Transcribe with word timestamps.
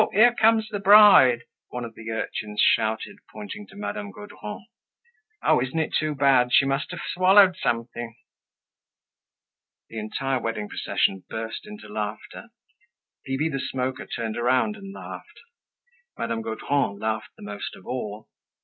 Here 0.13 0.33
comes 0.33 0.67
the 0.67 0.79
bride!" 0.79 1.43
one 1.69 1.85
of 1.85 1.93
the 1.93 2.09
urchins 2.09 2.59
shouted, 2.59 3.17
pointing 3.31 3.67
to 3.67 3.75
Madame 3.75 4.09
Gaudron. 4.11 4.65
"Oh! 5.43 5.61
Isn't 5.61 5.77
it 5.77 5.93
too 5.93 6.15
bad! 6.15 6.51
She 6.51 6.65
must 6.65 6.89
have 6.89 7.01
swallowed 7.13 7.55
something!" 7.55 8.15
The 9.91 9.99
entire 9.99 10.39
wedding 10.41 10.67
procession 10.69 11.23
burst 11.29 11.67
into 11.67 11.87
laughter. 11.87 12.49
Bibi 13.25 13.49
the 13.49 13.59
Smoker 13.59 14.07
turned 14.07 14.37
around 14.37 14.75
and 14.75 14.91
laughed. 14.91 15.39
Madame 16.17 16.41
Gaudron 16.41 16.97
laughed 16.97 17.35
the 17.37 17.43
most 17.43 17.75
of 17.75 17.85
all. 17.85 18.27